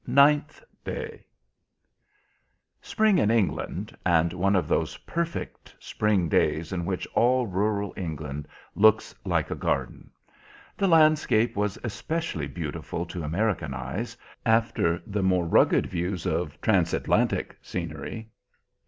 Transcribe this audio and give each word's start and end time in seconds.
Ninth 0.07 0.63
Day 0.83 1.25
Spring 2.81 3.19
in 3.19 3.29
England—and 3.29 4.33
one 4.33 4.55
of 4.55 4.67
those 4.67 4.97
perfect 5.05 5.75
spring 5.77 6.27
days 6.27 6.73
in 6.73 6.85
which 6.87 7.07
all 7.13 7.45
rural 7.45 7.93
England 7.95 8.47
looks 8.73 9.13
like 9.25 9.51
a 9.51 9.55
garden. 9.55 10.09
The 10.75 10.87
landscape 10.87 11.55
was 11.55 11.77
especially 11.83 12.47
beautiful 12.47 13.05
to 13.05 13.21
American 13.21 13.75
eyes, 13.75 14.17
after 14.43 14.99
the 15.05 15.21
more 15.21 15.45
rugged 15.45 15.85
views 15.85 16.25
of 16.25 16.59
Transatlantic 16.61 17.55
scenery. 17.61 18.31